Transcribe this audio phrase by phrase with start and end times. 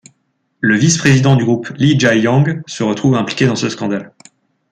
[0.61, 4.15] Le vice-président du groupe Lee Jae-yong se trouve impliqué dans ce scandale.